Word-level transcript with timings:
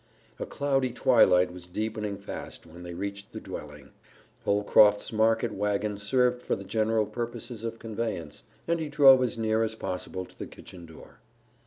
A 0.39 0.47
cloudy 0.47 0.89
twilight 0.91 1.53
was 1.53 1.67
deepening 1.67 2.17
fast 2.17 2.65
when 2.65 2.81
they 2.81 2.95
reached 2.95 3.33
the 3.33 3.39
dwelling. 3.39 3.91
Holcroft's 4.45 5.13
market 5.13 5.53
wagon 5.53 5.99
served 5.99 6.41
for 6.41 6.55
the 6.55 6.63
general 6.63 7.05
purposes 7.05 7.63
of 7.63 7.77
conveyance, 7.77 8.41
and 8.67 8.79
he 8.79 8.89
drove 8.89 9.21
as 9.21 9.37
near 9.37 9.61
as 9.61 9.75
possible 9.75 10.25
to 10.25 10.35
the 10.39 10.47
kitchen 10.47 10.87
door. 10.87 11.19